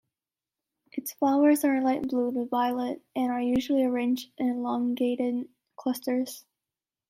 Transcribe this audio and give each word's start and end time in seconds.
Its 0.93 1.13
flowers 1.13 1.63
are 1.63 1.79
light 1.79 2.01
blue 2.07 2.31
to 2.33 2.45
violet 2.47 3.03
and 3.15 3.31
are 3.31 3.39
usually 3.39 3.83
arranged 3.83 4.31
in 4.39 4.47
elongated 4.49 5.47
clusters. 5.75 6.43